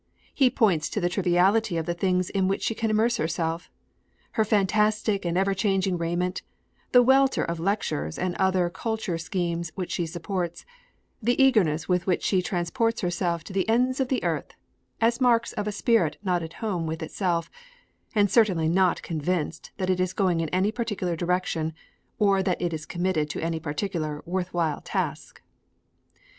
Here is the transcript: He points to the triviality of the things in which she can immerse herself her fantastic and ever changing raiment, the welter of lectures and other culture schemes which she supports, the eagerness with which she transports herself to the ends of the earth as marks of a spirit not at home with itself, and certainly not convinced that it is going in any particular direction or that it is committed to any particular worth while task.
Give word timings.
He 0.33 0.49
points 0.49 0.89
to 0.89 0.99
the 0.99 1.09
triviality 1.09 1.77
of 1.77 1.85
the 1.85 1.93
things 1.93 2.31
in 2.31 2.47
which 2.47 2.63
she 2.63 2.73
can 2.73 2.89
immerse 2.89 3.17
herself 3.17 3.69
her 4.31 4.43
fantastic 4.43 5.25
and 5.25 5.37
ever 5.37 5.53
changing 5.53 5.99
raiment, 5.99 6.41
the 6.91 7.03
welter 7.03 7.43
of 7.43 7.59
lectures 7.59 8.17
and 8.17 8.33
other 8.37 8.67
culture 8.71 9.19
schemes 9.19 9.71
which 9.75 9.91
she 9.91 10.07
supports, 10.07 10.65
the 11.21 11.39
eagerness 11.39 11.87
with 11.87 12.07
which 12.07 12.23
she 12.23 12.41
transports 12.41 13.01
herself 13.01 13.43
to 13.43 13.53
the 13.53 13.69
ends 13.69 13.99
of 13.99 14.07
the 14.07 14.23
earth 14.23 14.55
as 14.99 15.21
marks 15.21 15.53
of 15.53 15.67
a 15.67 15.71
spirit 15.71 16.17
not 16.23 16.41
at 16.41 16.53
home 16.65 16.87
with 16.87 17.03
itself, 17.03 17.51
and 18.15 18.31
certainly 18.31 18.67
not 18.67 19.03
convinced 19.03 19.69
that 19.77 19.91
it 19.91 19.99
is 19.99 20.13
going 20.13 20.39
in 20.39 20.49
any 20.49 20.71
particular 20.71 21.15
direction 21.15 21.73
or 22.17 22.41
that 22.41 22.59
it 22.59 22.73
is 22.73 22.87
committed 22.87 23.29
to 23.29 23.39
any 23.39 23.59
particular 23.59 24.23
worth 24.25 24.51
while 24.51 24.81
task. 24.81 25.43